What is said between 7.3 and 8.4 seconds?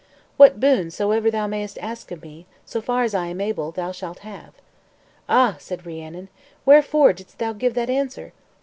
thou give that answer?"